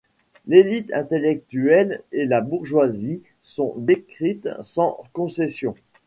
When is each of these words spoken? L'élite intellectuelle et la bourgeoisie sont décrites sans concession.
L'élite 0.47 0.91
intellectuelle 0.93 2.01
et 2.11 2.25
la 2.25 2.41
bourgeoisie 2.41 3.21
sont 3.43 3.75
décrites 3.77 4.49
sans 4.63 5.03
concession. 5.13 5.75